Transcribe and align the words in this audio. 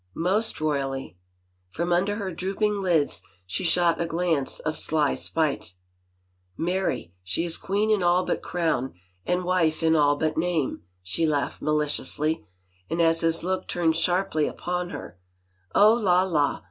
"Most 0.31 0.59
royally." 0.59 1.15
From 1.69 1.93
under 1.93 2.15
her 2.15 2.31
drooping 2.31 2.81
lids 2.81 3.21
she 3.45 3.63
shot 3.63 4.01
a 4.01 4.07
glance 4.07 4.57
of 4.61 4.75
sly 4.75 5.13
spite." 5.13 5.75
Marry, 6.57 7.13
she 7.21 7.45
is 7.45 7.55
queen 7.55 7.91
in 7.91 8.01
all 8.01 8.25
but 8.25 8.41
crown 8.41 8.95
and 9.27 9.43
wife 9.43 9.83
in 9.83 9.95
all 9.95 10.15
but 10.15 10.37
name," 10.39 10.81
she 11.03 11.27
laughed 11.27 11.61
maliciously 11.61 12.43
and 12.89 12.99
as 12.99 13.21
his 13.21 13.43
look 13.43 13.67
turned 13.67 13.95
sharply 13.95 14.47
upon 14.47 14.89
her," 14.89 15.19
Oh, 15.75 15.93
la, 15.93 16.23
la! 16.23 16.59